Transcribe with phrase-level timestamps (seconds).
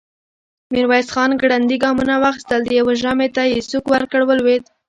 [0.73, 4.63] ميرويس خان ګړندي ګامونه واخيستل، د يوه ژامې ته يې سوک ورکړ، ولوېد.